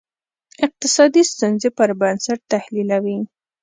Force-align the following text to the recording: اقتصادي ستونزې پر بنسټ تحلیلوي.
اقتصادي 0.65 1.21
ستونزې 1.31 1.69
پر 1.77 1.89
بنسټ 1.99 2.39
تحلیلوي. 2.53 3.17